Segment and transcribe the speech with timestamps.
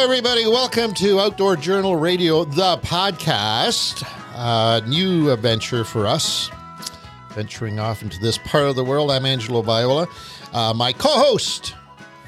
[0.00, 0.46] everybody.
[0.46, 4.02] Welcome to Outdoor Journal Radio, the podcast.
[4.34, 6.48] Uh, new venture for us,
[7.34, 9.10] venturing off into this part of the world.
[9.10, 10.08] I'm Angelo Viola.
[10.54, 11.74] Uh, my co host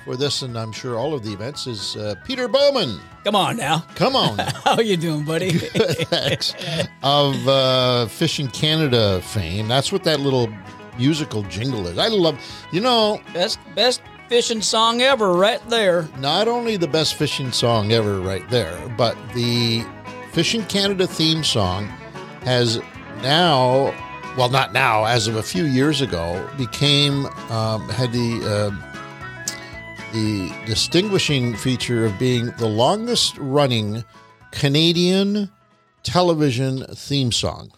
[0.05, 3.01] for this, and I'm sure all of the events, is uh, Peter Bowman.
[3.25, 3.87] Come on now.
[3.95, 4.39] Come on.
[4.65, 5.53] How you doing, buddy?
[5.53, 6.55] Thanks.
[7.03, 9.67] Of uh, Fishing Canada fame.
[9.67, 10.53] That's what that little
[10.99, 11.97] musical jingle is.
[11.97, 12.39] I love,
[12.71, 16.09] you know, best best fishing song ever, right there.
[16.17, 19.85] not only the best fishing song ever right there, but the
[20.33, 21.85] Fishing Canada theme song
[22.43, 22.81] has
[23.21, 23.95] now,
[24.39, 30.51] well, not now, as of a few years ago, became um, had the uh, the
[30.65, 34.03] distinguishing feature of being the longest running
[34.51, 35.51] Canadian
[36.05, 37.71] television theme song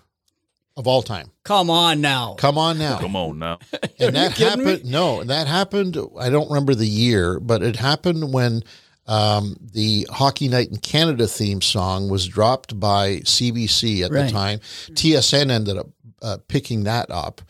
[0.77, 1.31] of all time.
[1.45, 2.35] Come on now.
[2.35, 2.99] Come on now.
[2.99, 3.59] Come on now.
[4.01, 4.71] and that kidding me?
[4.73, 4.91] happened.
[4.91, 5.97] No, that happened.
[6.19, 8.63] I don't remember the year, but it happened when
[9.07, 14.59] um, the Hockey Night in Canada theme song was dropped by CBC at the time.
[14.61, 15.87] TSN ended up
[16.23, 17.43] uh, picking that up,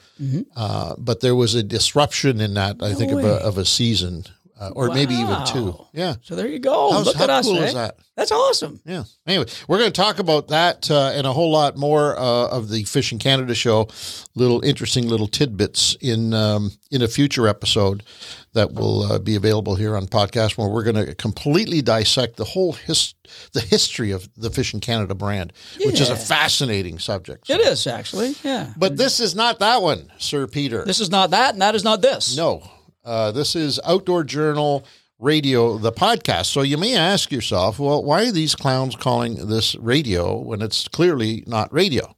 [0.56, 2.83] uh, but there was a disruption in that.
[2.83, 3.27] I think of Mm-hmm.
[3.28, 4.25] a, of a season,
[4.60, 5.74] uh, or maybe even two.
[5.92, 6.14] Yeah.
[6.22, 6.92] So there you go.
[6.92, 7.47] How's- Look how at us.
[7.47, 7.64] cool eh?
[7.66, 7.97] is that?
[8.16, 8.80] That's awesome.
[8.84, 9.05] Yeah.
[9.27, 12.69] Anyway, we're going to talk about that uh, and a whole lot more uh, of
[12.69, 13.88] the Fishing Canada show.
[14.36, 18.05] Little interesting little tidbits in um, in a future episode
[18.52, 22.44] that will uh, be available here on podcast, where we're going to completely dissect the
[22.44, 23.14] whole his
[23.52, 25.52] the history of the Fishing Canada brand,
[25.84, 27.50] which is a fascinating subject.
[27.50, 28.34] It is actually.
[28.44, 28.72] Yeah.
[28.77, 30.84] But this is not that one, Sir Peter.
[30.84, 32.36] This is not that, and that is not this.
[32.36, 32.62] No,
[33.05, 34.84] uh, this is Outdoor Journal
[35.19, 36.47] Radio, the podcast.
[36.47, 40.88] So you may ask yourself, well, why are these clowns calling this radio when it's
[40.88, 42.16] clearly not radio?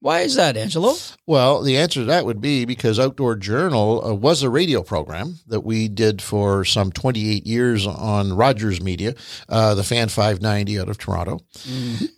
[0.00, 0.94] Why is that, Angelo?
[1.28, 5.36] Well, the answer to that would be because Outdoor Journal uh, was a radio program
[5.46, 9.14] that we did for some 28 years on Rogers Media,
[9.48, 11.38] uh, the Fan 590 out of Toronto.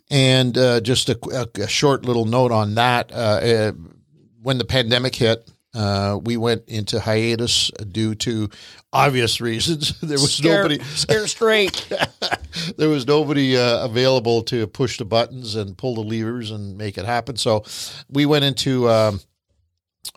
[0.09, 3.11] And uh, just a, a, a short little note on that.
[3.11, 3.71] Uh, uh,
[4.41, 8.49] when the pandemic hit, uh, we went into hiatus due to
[8.93, 9.99] obvious reasons.
[10.01, 11.87] there was Scare, nobody scare straight.
[12.77, 16.97] there was nobody uh, available to push the buttons and pull the levers and make
[16.97, 17.35] it happen.
[17.35, 17.65] So
[18.09, 19.19] we went into um,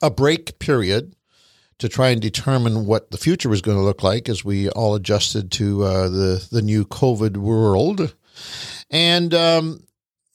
[0.00, 1.16] a break period
[1.78, 4.94] to try and determine what the future was going to look like as we all
[4.94, 8.14] adjusted to uh, the the new COVID world,
[8.90, 9.34] and.
[9.34, 9.84] Um,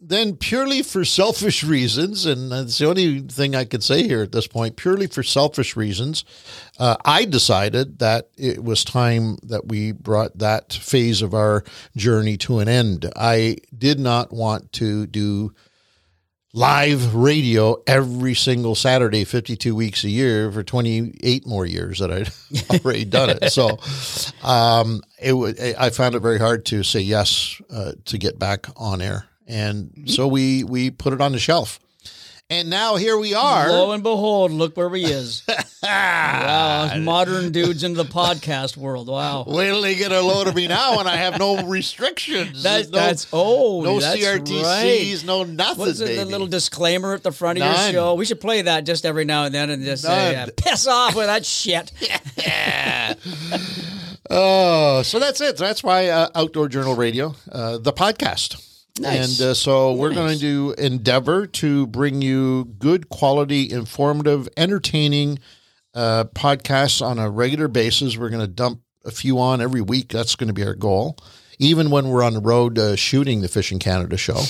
[0.06, 4.32] then purely for selfish reasons, and that's the only thing I could say here at
[4.32, 6.26] this point, purely for selfish reasons,
[6.80, 11.64] uh, I decided that it was time that we brought that phase of our
[11.96, 13.12] journey to an end.
[13.16, 15.54] I did not want to do
[16.54, 22.30] live radio every single Saturday, 52 weeks a year for 28 more years that I'd
[22.86, 23.52] already done it.
[23.52, 23.80] So
[24.44, 28.68] um, it wa I found it very hard to say yes uh, to get back
[28.78, 29.26] on air.
[29.48, 31.80] And so we, we put it on the shelf.
[32.50, 33.70] And now here we are.
[33.70, 35.44] Lo and behold, look where he is.
[35.84, 39.08] wow, modern dudes into the podcast world.
[39.08, 39.46] Wow.
[39.48, 42.62] Wait till they get a load of me now, and I have no restrictions.
[42.64, 45.26] That, no, that's oh, no that's CRTCs, right.
[45.26, 45.80] no nothing.
[45.80, 46.18] What is it?
[46.18, 47.94] The little disclaimer at the front of None.
[47.94, 48.14] your show.
[48.16, 50.50] We should play that just every now and then and just say, None.
[50.50, 51.92] uh, "Piss off with that shit."
[54.30, 55.58] Oh, so that's it.
[55.58, 58.73] That's why uh, Outdoor Journal Radio, uh, the podcast.
[59.00, 59.40] Nice.
[59.40, 65.40] And uh, so we're going to endeavor to bring you good quality, informative, entertaining
[65.96, 68.18] uh, podcasts on a regular basis.
[68.18, 70.10] We're going to dump a few on every week.
[70.10, 71.18] That's going to be our goal.
[71.58, 74.42] Even when we're on the road uh, shooting the Fishing Canada show,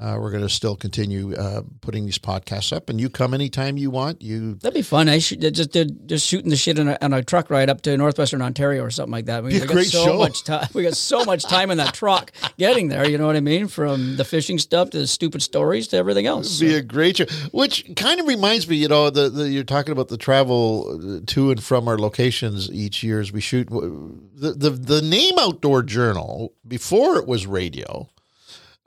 [0.00, 2.88] uh, we're going to still continue uh, putting these podcasts up.
[2.88, 4.22] And you come anytime you want.
[4.22, 5.08] You That'd be fun.
[5.08, 7.82] I should just did just shooting the shit in a, on a truck ride up
[7.82, 9.44] to northwestern Ontario or something like that.
[9.44, 10.18] We, we got so show.
[10.18, 10.66] much time.
[10.72, 13.08] We got so much time in that truck getting there.
[13.08, 13.68] You know what I mean?
[13.68, 16.58] From the fishing stuff to the stupid stories to everything else.
[16.58, 17.26] be a great show.
[17.52, 21.20] Which kind of reminds me, you know, the, the you're talking about the travel uh,
[21.26, 23.68] to and from our locations each year as we shoot.
[23.68, 28.08] The the the name Outdoor Journal before it was radio,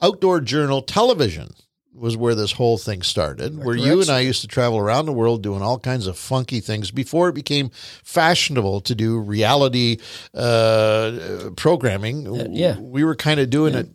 [0.01, 1.51] Outdoor Journal Television
[1.93, 3.57] was where this whole thing started.
[3.63, 6.59] Where you and I used to travel around the world doing all kinds of funky
[6.59, 7.69] things before it became
[8.03, 9.97] fashionable to do reality
[10.33, 12.53] uh, programming.
[12.53, 12.77] yeah.
[12.79, 13.87] we were kind of doing it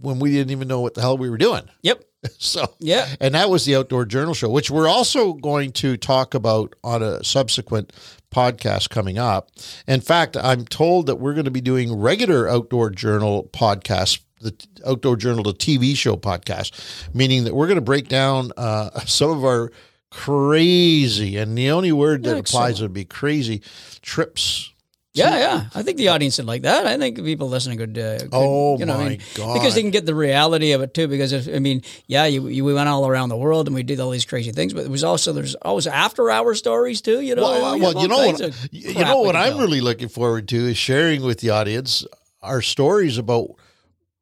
[0.00, 1.62] when we didn't even know what the hell we were doing.
[1.82, 2.04] Yep.
[2.38, 3.08] So Yeah.
[3.18, 7.02] and that was the Outdoor Journal Show, which we're also going to talk about on
[7.02, 7.94] a subsequent
[8.30, 9.50] podcast coming up.
[9.88, 14.54] In fact, I'm told that we're going to be doing regular Outdoor Journal podcasts, the
[14.86, 16.72] Outdoor Journal, the TV show podcast,
[17.14, 19.70] meaning that we're going to break down uh, some of our
[20.10, 23.62] crazy, and the only word that applies would be crazy
[24.02, 24.72] trips
[25.12, 25.64] Yeah, yeah.
[25.74, 26.86] I think the audience would like that.
[26.86, 27.98] I think people listening could.
[27.98, 29.20] Uh, could Oh, you know, what I my mean?
[29.34, 29.54] God.
[29.54, 31.08] Because they can get the reality of it too.
[31.08, 33.82] Because if, I mean, yeah, you, you we went all around the world and we
[33.82, 37.20] did all these crazy things, but it was also there's always after hour stories too.
[37.20, 40.46] You know, Well, We well, you know what you know what I'm really looking forward
[40.48, 42.04] to is sharing with the audience
[42.40, 43.56] our stories about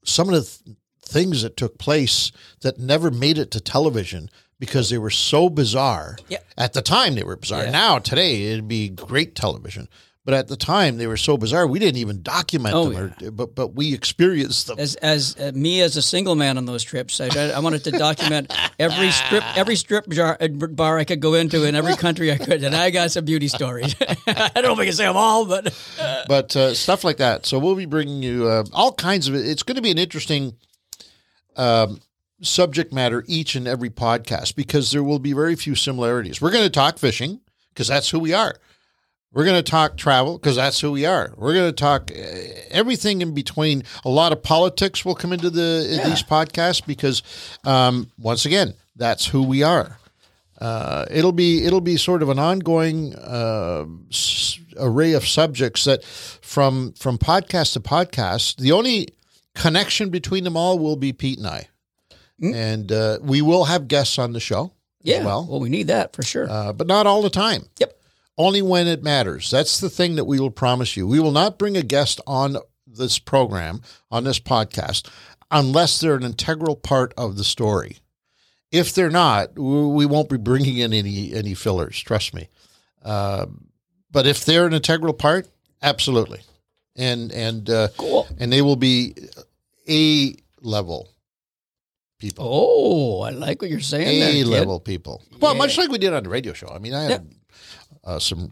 [0.08, 4.90] some of the th- things that took place that never made it to television because
[4.90, 6.16] they were so bizarre.
[6.28, 6.38] Yeah.
[6.56, 7.64] At the time they were bizarre.
[7.64, 7.70] Yeah.
[7.70, 9.88] Now today it'd be great television.
[10.28, 13.30] But at the time they were so bizarre we didn't even document Oh, them or,
[13.30, 14.78] but but we experienced them.
[14.78, 17.92] as as uh, me as a single man on those trips, I, I wanted to
[17.92, 22.30] document every strip every strip jar, uh, bar I could go into in every country
[22.30, 23.96] I could, and I got some beauty stories.
[24.26, 25.74] I don't know if I can say them all, but
[26.28, 27.46] but uh, stuff like that.
[27.46, 29.46] So we'll be bringing you uh, all kinds of it.
[29.48, 30.56] It's going to be an interesting
[31.56, 32.02] um,
[32.42, 36.38] subject matter each and every podcast because there will be very few similarities.
[36.42, 37.40] We're going to talk fishing
[37.70, 38.56] because that's who we are.
[39.32, 41.32] We're going to talk travel because that's who we are.
[41.36, 42.14] We're going to talk uh,
[42.70, 43.84] everything in between.
[44.04, 47.22] A lot of politics will come into the in these podcasts because,
[47.64, 49.98] um, once again, that's who we are.
[50.60, 56.02] Uh, it'll be it'll be sort of an ongoing uh, s- array of subjects that
[56.04, 58.56] from from podcast to podcast.
[58.56, 59.08] The only
[59.54, 61.68] connection between them all will be Pete and I,
[62.40, 64.72] and uh, we will have guests on the show.
[65.02, 66.50] yeah, as well, well, we need that for sure.
[66.50, 67.66] uh, but not all the time.
[67.78, 67.94] Yep.
[68.38, 69.50] Only when it matters.
[69.50, 71.06] That's the thing that we will promise you.
[71.08, 72.56] We will not bring a guest on
[72.86, 75.08] this program on this podcast
[75.50, 77.98] unless they're an integral part of the story.
[78.70, 81.98] If they're not, we won't be bringing in any any fillers.
[82.00, 82.48] Trust me.
[83.02, 83.68] Um,
[84.10, 85.48] but if they're an integral part,
[85.82, 86.40] absolutely,
[86.96, 88.26] and and uh, Cool.
[88.38, 89.14] and they will be
[89.88, 91.08] a level
[92.18, 94.22] people, Oh, I like what you're saying.
[94.22, 95.22] a level people.
[95.40, 95.58] Well, Yeah.
[95.58, 96.68] much like we did on the radio show.
[96.68, 97.26] I mean, I had
[98.08, 98.50] uh, some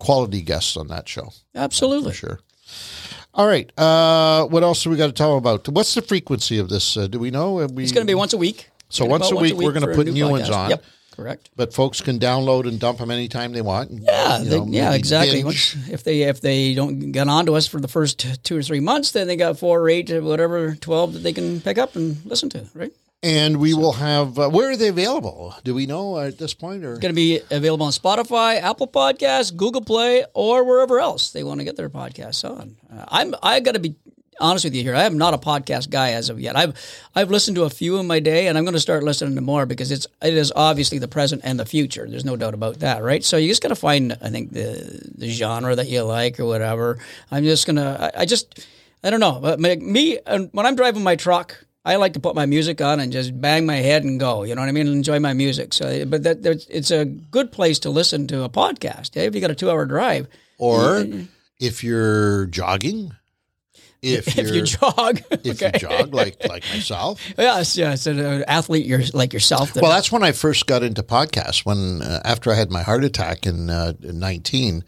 [0.00, 2.10] quality guests on that show Absolutely.
[2.12, 2.40] for sure.
[3.34, 3.70] All right.
[3.78, 5.66] Uh, what else do we got to tell about?
[5.68, 6.96] What's the frequency of this?
[6.96, 7.54] Uh, do we know?
[7.66, 8.68] We, It's going to be once a week.
[8.90, 10.68] So once a week, we're gonna put new ones on.
[10.68, 10.84] Yep,
[11.16, 11.48] correct.
[11.56, 13.90] but folks can download and dump them anytime they want.
[13.90, 15.42] Yeah, You they- know, yeah, exactly.
[15.42, 15.76] binge.
[15.90, 18.80] If they if they don't get on to us for the first two or three
[18.80, 21.96] months, then they got four or eight or whatever twelve that they can pick up
[21.96, 22.66] and listen to.
[22.74, 22.92] Right?
[23.22, 24.36] And we will have.
[24.36, 25.54] Uh, where are they available?
[25.62, 26.84] Do we know at this point?
[26.84, 31.44] Or Going to be available on Spotify, Apple Podcasts, Google Play, or wherever else they
[31.44, 32.76] want to get their podcasts on.
[32.92, 33.94] Uh, I'm I got to be
[34.40, 34.96] honest with you here.
[34.96, 36.56] I am not a podcast guy as of yet.
[36.56, 36.74] I've
[37.14, 39.40] I've listened to a few in my day, and I'm going to start listening to
[39.40, 42.08] more because it's it is obviously the present and the future.
[42.08, 43.22] There's no doubt about that, right?
[43.22, 46.44] So you just got to find I think the the genre that you like or
[46.46, 46.98] whatever.
[47.30, 48.66] I'm just gonna I, I just
[49.04, 49.38] I don't know.
[49.40, 51.64] But me and when I'm driving my truck.
[51.84, 54.44] I like to put my music on and just bang my head and go.
[54.44, 54.86] You know what I mean?
[54.86, 55.74] And enjoy my music.
[55.74, 59.16] So, but that it's a good place to listen to a podcast.
[59.16, 59.22] eh?
[59.22, 61.04] If you got a two-hour drive, or
[61.58, 63.12] if you're jogging,
[64.00, 67.20] if, if you're you jog, if you jog like like myself.
[67.36, 69.72] yes, yes, an athlete you're like yourself.
[69.72, 71.64] That, Well, that's when I first got into podcasts.
[71.64, 74.84] When uh, after I had my heart attack in uh, in 19,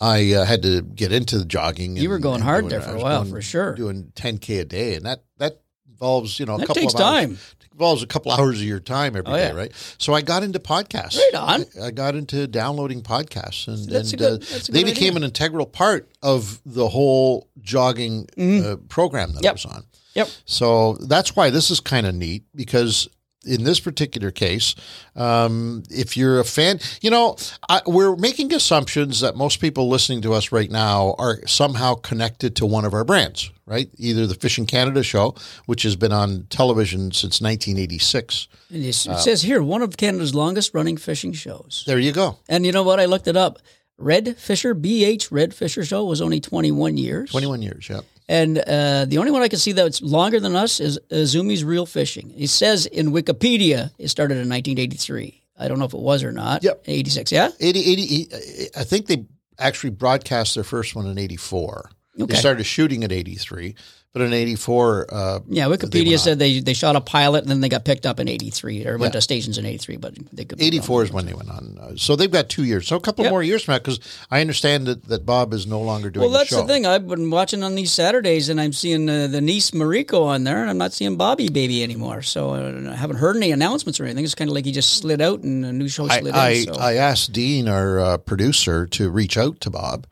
[0.00, 1.96] I uh, had to get into the jogging.
[1.96, 3.74] You were going hard there for a while, for sure.
[3.74, 5.60] Doing 10k a day, and that that
[5.96, 7.38] involves you know a That couple takes of hours, time.
[7.72, 9.52] involves a couple hours of your time every Oh, day, yeah.
[9.54, 9.72] right?
[9.98, 11.16] So I got into podcasts.
[11.18, 11.64] Right on.
[11.80, 15.16] I, I got into downloading podcasts, and, That's and good- uh, they became idea.
[15.18, 19.44] an integral part of the whole jogging uh, program that Mm-hmm.
[19.44, 19.50] Yep.
[19.50, 19.84] I was on.
[20.14, 20.28] Yep.
[20.46, 23.06] So that's why this is kind of neat because
[23.46, 24.74] in this particular case,
[25.14, 27.36] um, if you're a fan, you know,
[27.68, 32.56] I, we're making assumptions that most people listening to us right now are somehow connected
[32.56, 33.88] to one of our brands, right?
[33.96, 35.34] Either the Fishing Canada show,
[35.66, 38.48] which has been on television since 1986.
[38.70, 41.84] And it uh, says here one of Canada's longest running fishing shows.
[41.86, 42.38] There you go.
[42.48, 43.00] And you know what?
[43.00, 43.58] I looked it up.
[43.98, 47.30] Red Fisher BH Red Fisher show was only 21 years.
[47.30, 48.00] 21 years, yeah.
[48.28, 51.86] And uh, the only one I can see that's longer than us is Izumi's Real
[51.86, 52.30] Fishing.
[52.30, 55.42] He says in Wikipedia it started in 1983.
[55.58, 56.62] I don't know if it was or not.
[56.62, 56.84] Yep.
[56.86, 57.50] 86, yeah?
[57.60, 59.24] 80, 80, I think they
[59.58, 61.90] actually broadcast their first one in 84.
[62.18, 62.32] Okay.
[62.32, 63.74] They started shooting at 83,
[64.16, 66.18] but in 84, uh, Yeah, Wikipedia on.
[66.18, 68.96] said they, they shot a pilot and then they got picked up in 83 or
[68.96, 71.76] went to stations in 83, but they could 84 is when they went on.
[71.78, 72.88] Uh, so they've got two years.
[72.88, 73.30] So a couple Yep.
[73.30, 76.30] more years from that, because I understand that, that Bob is no longer doing Well,
[76.38, 76.86] that's the the thing.
[76.86, 80.62] I've been watching on these Saturdays, and I'm seeing uh, the niece Mariko on there,
[80.62, 82.22] and I'm not seeing Bobby Baby anymore.
[82.22, 84.24] So uh, I haven't heard any announcements or anything.
[84.24, 86.72] It's kind of like he just slid out, and a new show slid I, in.
[86.72, 86.80] So.
[86.80, 90.06] I asked Dean, our uh, producer, to reach out to Bob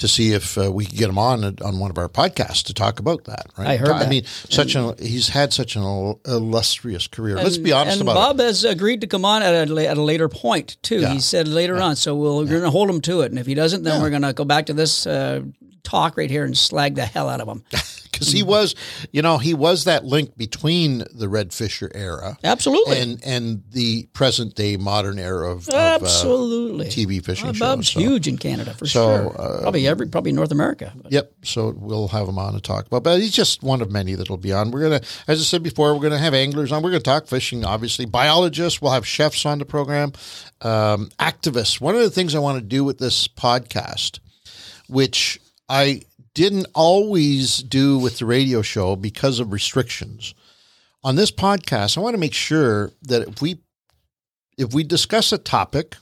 [0.00, 2.74] to see if uh, we could get him on on one of our podcasts to
[2.74, 3.46] talk about that.
[3.56, 3.68] Right?
[3.68, 4.08] I heard I that.
[4.08, 5.82] mean, such an he's had such an
[6.26, 7.36] illustrious career.
[7.36, 8.44] Let's be honest and about Bob it.
[8.44, 11.00] has agreed to come on at a, at a later point too.
[11.00, 11.12] Yeah.
[11.12, 13.30] He said later on, so we'll, we're going to hold him to it.
[13.30, 15.42] And if he doesn't, then we're going to go back to this uh,
[15.82, 17.64] talk right here and slag the hell out of him.
[18.20, 18.74] because he was,
[19.12, 22.98] you know, he was that link between the Red Fisher era Absolutely.
[23.00, 26.86] and and the present day modern era of, of uh, Absolutely.
[26.86, 27.58] TV fishing Uh, shows.
[27.60, 29.60] Bob's So- huge in Canada for So, sure.
[29.62, 30.92] probably every, probably North America.
[30.94, 31.32] But Yep.
[31.44, 34.36] So we'll have him on to talk about, but he's just one of many that'll
[34.36, 34.70] be on.
[34.70, 36.82] We're gonna, as I said before, we're gonna have anglers on.
[36.82, 38.80] We're gonna talk fishing, obviously, biologists.
[38.82, 40.12] We'll have chefs on the program,
[40.60, 41.80] um, activists.
[41.80, 44.18] One of the things I want to do with this podcast,
[44.88, 46.02] which I
[46.34, 50.34] didn't always do with the radio show because of restrictions.
[51.02, 53.60] On this podcast, I want to make sure that if we
[54.58, 55.96] if we discuss a topic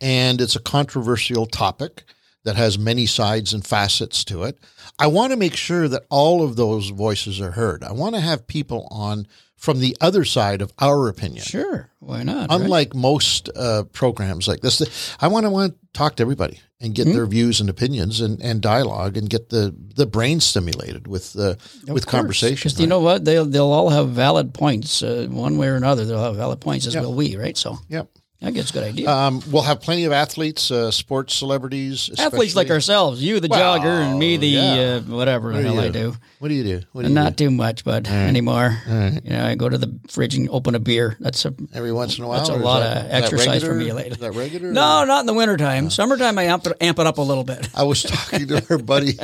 [0.00, 2.02] and it's a controversial topic
[2.44, 4.58] that has many sides and facets to it,
[4.98, 7.84] I want to make sure that all of those voices are heard.
[7.84, 11.44] I want to have people on from the other side of our opinion.
[11.44, 12.48] sure, why not?
[12.48, 12.60] right?
[12.60, 16.94] Unlike most uh, programs like this, I want to want to talk to everybody and
[16.94, 21.36] get their views and opinions and, and dialogue and get the, the brain stimulated with
[21.36, 21.56] uh,
[21.88, 22.68] with conversation.
[22.68, 23.24] Because you know what?
[23.24, 26.04] They'll, they'll all have valid points uh, one way or another.
[26.04, 27.56] They'll have valid points, as will we, right?
[27.56, 28.08] So Yep.
[28.40, 29.10] I it's a good idea.
[29.10, 33.80] Um, we'll have plenty of athletes, uh, sports celebrities, Athletes like ourselves, you the Well,
[33.80, 34.72] jogger, and me the yeah.
[34.72, 36.14] uh, whatever What do hell I do.
[36.38, 36.80] What do you do?
[36.92, 37.46] What do you not do?
[37.46, 38.78] too much, but anymore.
[38.86, 41.16] You know, I go to the fridge and open a beer.
[41.18, 42.38] That's a Every once in a while.
[42.38, 44.12] That's a lot that- of exercise for me lately.
[44.12, 44.70] Is that regular?
[44.72, 45.90] no, not in the wintertime.
[45.90, 47.68] Summertime, I amp it, amp it up a little bit.
[47.74, 49.14] I was talking to our buddy.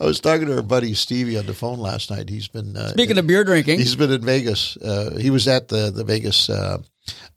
[0.00, 2.30] I was talking to our buddy Stevie on the phone last night.
[2.30, 4.78] He's been uh, Speaking of beer drinking, he's been in Vegas.
[4.78, 6.78] Uh, he was at the the Vegas uh,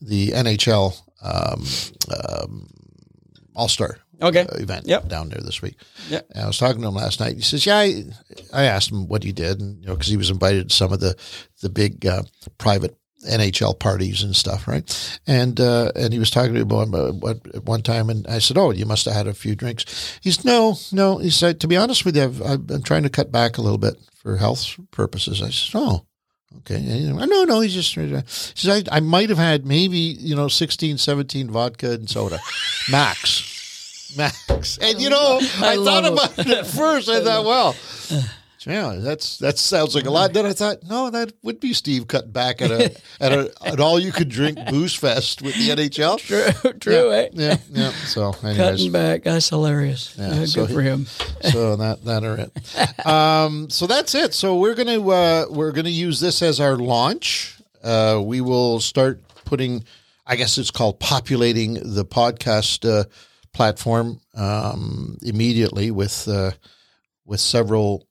[0.01, 1.63] the NHL um,
[2.11, 2.67] um,
[3.55, 4.45] All Star Okay.
[4.53, 5.09] event Yep.
[5.09, 5.75] down there this week.
[6.09, 7.35] Yeah, I was talking to him last night.
[7.35, 8.03] He says, "Yeah." I,
[8.53, 10.93] I asked him what he did, and you know, because he was invited to some
[10.93, 11.15] of the
[11.61, 12.23] the big uh,
[12.57, 12.97] private
[13.29, 15.19] NHL parties and stuff, right?
[15.27, 18.39] And uh, and he was talking to me about what at one time, and I
[18.39, 21.59] said, "Oh, you must have had a few drinks." He said, "No, no." He said,
[21.59, 23.95] "To be honest with you, I've, I've been trying to cut back a little bit
[24.15, 26.05] for health purposes." I said, "Oh."
[26.59, 26.79] Okay.
[27.11, 30.97] No, no, he's just, he says, I, I might have had maybe, you know, 16,
[30.97, 32.39] 17 vodka and soda.
[32.91, 34.13] Max.
[34.17, 34.77] Max.
[34.79, 37.09] And, you know, I, I thought about it at first.
[37.09, 37.75] I thought, well,
[38.65, 40.33] yeah, that's that sounds like a lot.
[40.33, 43.79] Then I thought, no, that would be Steve cutting back at a at a an
[43.79, 46.17] all you could drink booze fest with the NHL.
[46.19, 47.29] true, true, yeah, eh?
[47.33, 47.89] yeah, yeah.
[47.91, 50.15] So, anyways, Cutting back, that's hilarious.
[50.17, 51.05] Yeah, Uh, so good for him.
[51.51, 53.05] so that that are it.
[53.05, 54.33] Um, so that's it.
[54.33, 57.57] So we're gonna uh, we're gonna use this as our launch.
[57.83, 59.83] Uh, we will start putting,
[60.25, 63.03] I guess it's called populating the podcast uh,
[63.53, 66.51] platform um, immediately with uh,
[67.25, 68.07] with several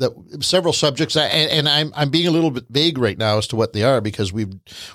[0.00, 3.46] that several subjects and, and I'm I'm being a little bit vague right now as
[3.48, 4.46] to what they are because we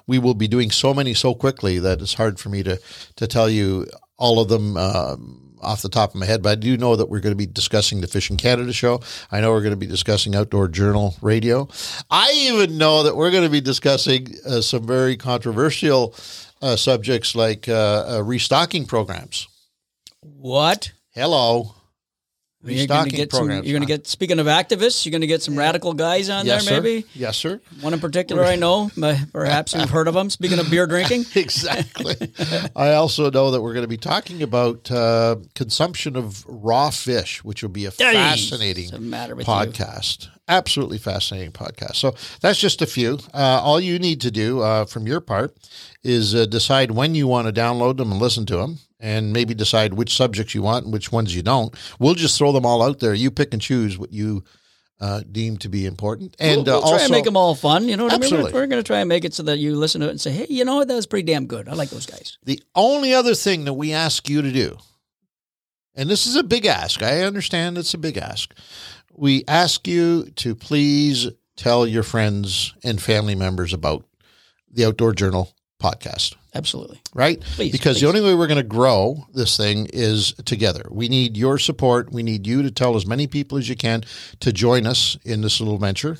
[0.07, 2.79] we will be doing so many so quickly that it's hard for me to
[3.15, 3.85] to tell you
[4.17, 6.41] all of them um, off the top of my head.
[6.41, 9.01] But I do know that we're going to be discussing the Fishing Canada show.
[9.31, 11.67] I know we're going to be discussing Outdoor Journal Radio.
[12.09, 16.15] I even know that we're going to be discussing uh, some very controversial
[16.61, 19.47] uh, subjects like uh, uh, restocking programs.
[20.21, 20.91] What?
[21.11, 21.75] Hello.
[22.65, 23.49] You're going to Restocking get some.
[23.49, 24.07] You're going to get.
[24.07, 26.81] Speaking of activists, you're going to get some radical guys on yes, there, sir.
[26.81, 27.05] maybe.
[27.13, 27.61] Yes, sir.
[27.81, 28.89] One in particular, I know.
[29.31, 30.29] Perhaps you've heard of them.
[30.29, 32.15] Speaking of beer drinking, exactly.
[32.75, 37.43] I also know that we're going to be talking about uh, consumption of raw fish,
[37.43, 39.53] which will be a fascinating with you?
[39.53, 40.29] podcast.
[40.47, 41.95] Absolutely fascinating podcast.
[41.95, 43.19] So that's just a few.
[43.33, 45.55] Uh, all you need to do uh, from your part
[46.05, 48.77] is uh, decide when you want to download them and listen to them.
[48.97, 51.75] And maybe decide which subjects you want and which ones you don't.
[51.99, 53.13] We'll just throw them all out there.
[53.13, 54.43] You pick and choose what you
[54.99, 56.35] uh, deem to be important.
[56.39, 57.87] And we'll, uh, we'll try also, and make them all fun.
[57.87, 58.33] You know what I mean?
[58.33, 60.21] We're, we're going to try and make it so that you listen to it and
[60.21, 60.87] say, "Hey, you know what?
[60.87, 61.67] That was pretty damn good.
[61.67, 64.77] I like those guys." The only other thing that we ask you to do,
[65.93, 68.55] and this is a big ask, I understand it's a big ask.
[69.13, 74.05] We ask you to please tell your friends and family members about
[74.71, 77.01] the Outdoor Journal podcast, Absolutely.
[77.13, 77.39] right?
[77.41, 78.01] Please, because please.
[78.01, 80.87] the only way we're going to grow this thing is together.
[80.89, 82.11] We need your support.
[82.11, 84.03] We need you to tell as many people as you can
[84.39, 86.17] to join us in this little venture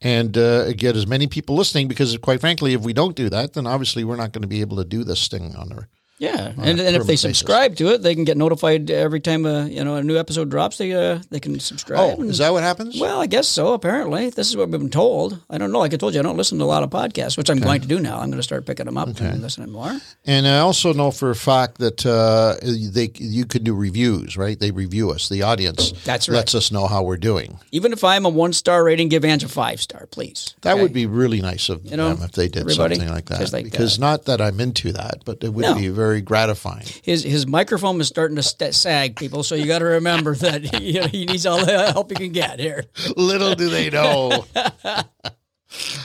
[0.00, 3.54] and uh, get as many people listening because, quite frankly, if we don't do that,
[3.54, 5.88] then obviously we're not going to be able to do this thing on our
[6.22, 7.36] Yeah, and, and if they basis.
[7.38, 10.50] subscribe to it, they can get notified every time a you know a new episode
[10.50, 10.78] drops.
[10.78, 11.98] They uh, they can subscribe.
[12.00, 13.00] Oh, and- is that what happens?
[13.00, 13.72] well, I guess so.
[13.74, 15.40] Apparently, this is what we've been told.
[15.50, 15.80] I don't know.
[15.80, 17.80] Like I told you, I don't listen to a lot of podcasts, which I'm going
[17.80, 18.20] to do now.
[18.20, 19.98] I'm going to start picking them up and listening more.
[20.24, 24.58] and I also know for a fact that uh, they you can do reviews, right?
[24.60, 25.28] They review us.
[25.28, 26.36] The audience That's right.
[26.36, 27.58] lets us know how we're doing.
[27.72, 30.54] Even if I'm a one star rating, give Ange a five star, please.
[30.60, 30.82] That Okay?
[30.82, 33.52] would be really nice of know, them if they did something like that.
[33.52, 34.00] like because that.
[34.00, 35.74] not that I'm into that, but it would No.
[35.74, 36.86] be very very gratifying.
[37.02, 39.42] His his microphone is starting to st- sag, people.
[39.42, 42.60] So you got to remember that he, he needs all the help he can get
[42.60, 42.84] here.
[43.16, 44.44] Little do they know.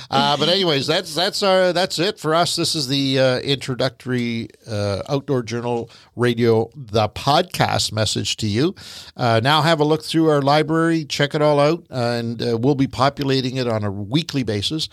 [0.10, 2.56] Uh, but anyways, that's that's our that's it for us.
[2.56, 8.76] This is the uh, introductory uh, Outdoor Journal Radio, the podcast message to you.
[9.18, 12.76] Uh, now have a look through our library, check it all out, and uh, we'll
[12.76, 14.88] be populating it on a weekly basis.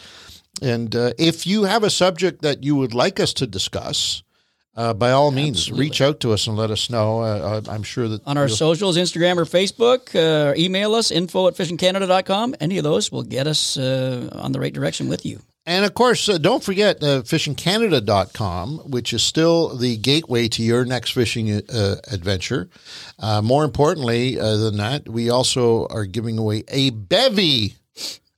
[0.61, 4.25] And uh, if you have a subject that you would like us to discuss,
[4.76, 7.21] uh, by all means, reach out to us and let us know.
[7.21, 7.25] Uh,
[7.66, 11.54] uh, I'm sure that On our socials, Instagram or Facebook, uh, email us, info at
[11.54, 12.57] fishingcanada.com.
[12.61, 15.40] Any of those will get us uh, on the right direction with you.
[15.66, 20.85] And of course, uh, don't forget uh, fishingcanada.com, which is still the gateway to your
[20.85, 22.69] next fishing uh, adventure.
[23.19, 27.76] Uh, more importantly uh, than that, we also are giving away a bevy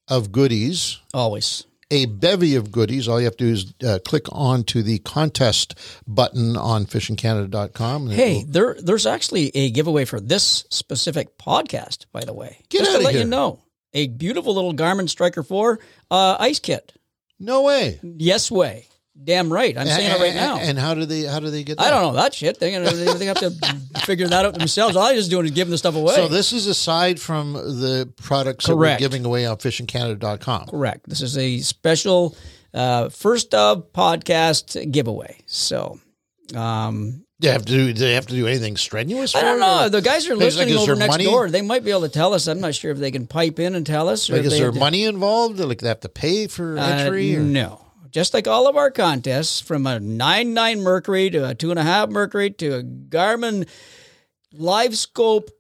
[0.07, 1.01] of goodies.
[1.13, 1.67] Always.
[1.91, 3.07] A bevy of goodies.
[3.07, 5.75] All you have to do is uh, click on to the contest
[6.07, 8.09] button on fishingcanada.com.
[8.11, 12.59] Hey, will- there there's actually a giveaway for this specific podcast, by the way.
[12.71, 13.23] Get Just to let here.
[13.23, 13.63] you know.
[13.93, 15.79] A beautiful little Garmin Striker 4
[16.11, 16.93] uh, ice kit.
[17.39, 18.01] no way.
[18.03, 18.89] Yes way.
[19.25, 19.77] Damn right.
[19.77, 20.59] I'm saying it right now.
[20.59, 21.87] And how do they how do they get that?
[21.87, 22.61] I don't know that shit.
[22.61, 23.51] They're gonna, they, they have to
[24.05, 24.95] figure that out themselves.
[24.95, 26.15] All I'm just doing is giving the stuff away.
[26.15, 29.01] So this is aside from the products Correct.
[29.01, 30.67] that we're giving away on fishingcanada.com.
[30.69, 31.09] Correct.
[31.09, 32.37] This is a special
[32.73, 35.39] uh, first of podcast giveaway.
[35.47, 35.99] So
[36.55, 37.93] um, they have to do?
[37.93, 39.35] They have to do anything strenuous?
[39.35, 39.87] I for don't know.
[39.87, 41.25] or- The guys are listening is over next money?
[41.25, 41.51] door.
[41.51, 42.47] They might be able to tell us.
[42.47, 44.29] I'm not sure if they can pipe in and tell us.
[44.31, 45.59] Like, is there money involved?
[45.59, 47.35] Like they have to pay for Uh, entry?
[47.37, 47.41] or?
[47.41, 47.83] no.
[48.17, 51.79] Just like all of our contests, from a nine nine Mercury to a two and
[51.79, 53.69] a half Mercury to a Garmin
[54.59, 55.51] LiveScope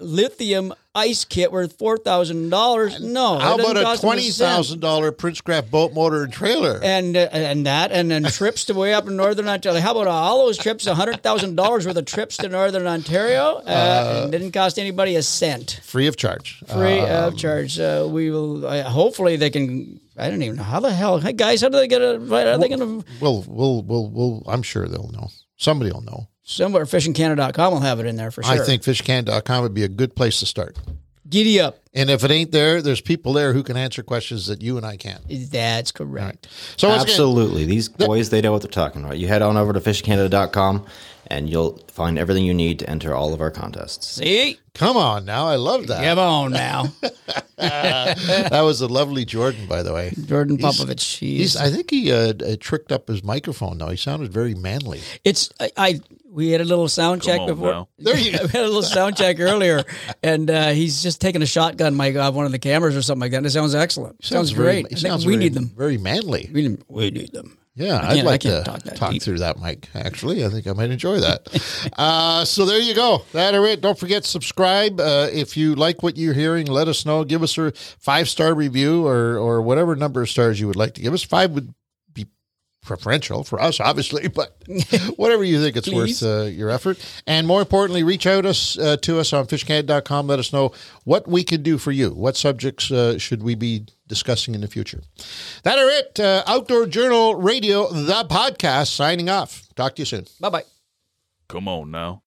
[0.00, 2.98] lithium ice kit worth four thousand dollars.
[2.98, 6.80] No, How about a twenty thousand dollar Princecraft boat motor and trailer?
[6.82, 9.78] and uh, and that and then trips to way up in northern Ontario.
[9.78, 10.86] How about all those trips?
[10.86, 15.22] hundred thousand dollars worth of trips to northern Ontario, uh, and didn't cost anybody a
[15.22, 16.62] cent, Free of charge.
[16.68, 17.78] free Uh, of charge.
[17.78, 18.64] Uh, we will.
[18.66, 20.00] Uh, hopefully, they can.
[20.18, 21.18] I don't even know how the hell.
[21.18, 22.14] Hey guys, how do they get a?
[22.14, 25.28] Are they going to we'll, we'll, we'll, we'll, I'm sure they'll know.
[25.56, 26.28] Somebody will know.
[26.42, 26.84] somewhere?
[26.84, 28.52] FishingCanada.com will have it in there for sure.
[28.52, 30.76] I think fishcan.com would be a good place to start.
[31.28, 31.80] Giddy up.
[31.92, 34.86] And if it ain't there, there's people there who can answer questions that you and
[34.86, 35.20] I can't.
[35.50, 36.48] That's correct.
[36.76, 37.64] So once again, Absolutely.
[37.66, 39.18] These boys, they know what they're talking about.
[39.18, 40.86] You head on over to fishingcanada.com
[41.28, 44.06] and you'll find everything you need to enter all of our contests.
[44.06, 45.46] See, come on now.
[45.46, 46.02] I love that.
[46.02, 46.92] come on now,
[47.56, 50.12] that was a lovely Jordan, by the way.
[50.26, 51.18] Jordan Popovich.
[51.18, 53.78] He's, He's, I think he uh, uh, tricked up his microphone.
[53.78, 55.00] Though he sounded very manly.
[55.24, 57.70] It's I, I we had a little sound check before.
[57.72, 57.88] now.
[57.98, 58.44] There you go.
[58.44, 59.82] we had a little sound check earlier,
[60.22, 63.20] and uh, he's just taking a shotgun mic off one of the cameras or something
[63.22, 63.38] like that.
[63.38, 64.24] And it sounds excellent.
[64.24, 64.86] sounds, very- great.
[64.88, 65.72] he I think sounds we very- need them.
[65.76, 66.50] Very manly.
[66.52, 67.58] We need, we need them.
[67.78, 69.88] Yeah, I'd like to talk that talk through that mic.
[69.94, 71.92] Actually, I think I might enjoy that.
[71.96, 73.22] uh, so there you go.
[73.32, 73.80] That are it.
[73.80, 74.98] Don't forget subscribe.
[74.98, 77.22] Uh, if you like what you're hearing, let us know.
[77.22, 80.94] Give us a five star review or or whatever number of stars you would like
[80.94, 81.22] to give us.
[81.22, 81.72] Five would
[82.12, 82.26] be
[82.84, 84.56] preferential for us, obviously, but
[85.16, 86.98] whatever you think it's worth uh, your effort.
[87.28, 90.26] And more importantly, reach out us uh, to us on fishcad.com.
[90.26, 90.72] Let us know
[91.04, 92.10] what we can do for you.
[92.10, 95.02] What subjects uh, should we be discussing in the future?
[95.62, 96.18] That are it.
[96.18, 99.68] Uh, Outdoor Journal Radio, the podcast, signing off.
[99.76, 100.26] Talk to you soon.
[100.40, 100.64] Bye bye.
[101.48, 102.16] Come on now.